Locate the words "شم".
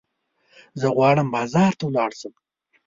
2.19-2.33